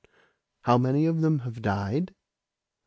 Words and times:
"How 0.61 0.79
many 0.79 1.05
of 1.05 1.21
them 1.21 1.41
have 1.41 1.61
died? 1.61 2.15